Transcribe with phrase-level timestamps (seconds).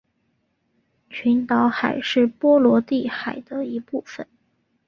[1.11, 4.25] 群岛海是波罗的海的一部份。